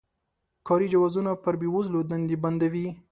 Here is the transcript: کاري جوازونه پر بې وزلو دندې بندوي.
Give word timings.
کاري 0.67 0.87
جوازونه 0.93 1.31
پر 1.43 1.53
بې 1.61 1.67
وزلو 1.73 1.99
دندې 2.11 2.35
بندوي. 2.43 2.87